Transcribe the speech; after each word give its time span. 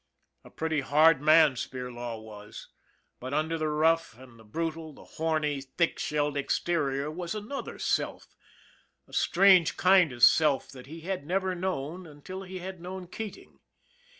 '* 0.25 0.43
A 0.43 0.49
pretty 0.49 0.79
hard 0.79 1.21
man 1.21 1.53
Spirlaw 1.53 2.19
was, 2.23 2.69
but 3.19 3.35
under 3.35 3.55
the 3.59 3.67
rough 3.67 4.17
and 4.17 4.39
the 4.39 4.43
brutal, 4.43 4.93
the 4.93 5.03
horny, 5.05 5.61
thick 5.61 5.99
shelled 5.99 6.35
exterior 6.35 7.11
was 7.11 7.35
another 7.35 7.77
self, 7.77 8.35
a 9.07 9.13
strange 9.13 9.77
side 9.77 10.11
of 10.11 10.23
self 10.23 10.69
that 10.71 10.87
he 10.87 11.01
had 11.01 11.23
never 11.27 11.53
known 11.53 12.07
until 12.07 12.41
he 12.41 12.57
had 12.57 12.81
known 12.81 13.05
Keating. 13.05 13.59